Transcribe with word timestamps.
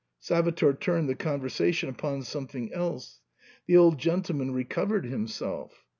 Salvator 0.19 0.73
turned 0.73 1.07
the 1.07 1.13
conversation 1.13 1.87
upon 1.87 2.23
something 2.23 2.73
else; 2.73 3.19
the 3.67 3.77
old 3.77 3.99
gentleman 3.99 4.49
recovered 4.51 5.05
himself. 5.05 5.85